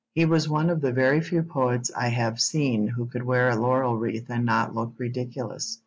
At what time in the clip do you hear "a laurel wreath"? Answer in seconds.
3.49-4.31